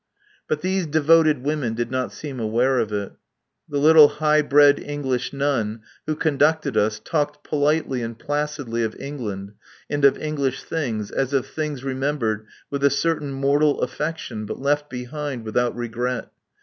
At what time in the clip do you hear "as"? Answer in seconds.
11.11-11.33